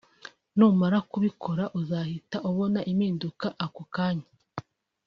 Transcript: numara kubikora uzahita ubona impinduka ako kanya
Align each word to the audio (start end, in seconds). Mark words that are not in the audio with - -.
numara 0.57 0.97
kubikora 1.11 1.63
uzahita 1.79 2.37
ubona 2.49 2.79
impinduka 2.91 3.47
ako 3.65 3.81
kanya 3.95 4.29